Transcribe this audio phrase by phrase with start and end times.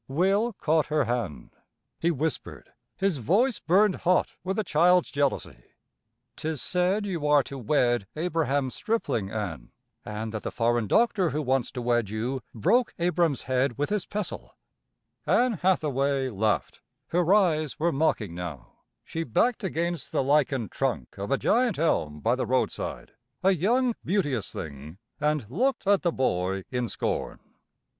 [0.07, 1.51] Will caught her hand;
[1.99, 5.63] he whispered; his voice burned hot with a child's jealousy.
[6.35, 9.69] "'Tis said you are to wed Abraham Stripling, Ann,
[10.03, 14.07] an' that the foreign doctor who wants to wed you, broke Abra'm's head with his
[14.07, 14.55] pestle."
[15.27, 21.29] Ann Hathaway laughed; her eyes were mocking now; she backed against the lichened trunk of
[21.29, 23.11] a giant elm by the roadside,
[23.43, 27.37] a young, beauteous thing, and looked at the boy in scorn.